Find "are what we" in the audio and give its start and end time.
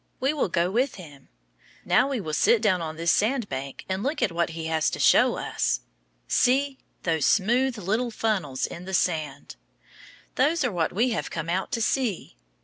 10.63-11.11